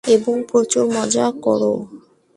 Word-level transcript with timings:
এবং 0.07 0.35
প্রচুর 0.49 0.85
মজা 0.95 1.25
করো! 1.45 1.73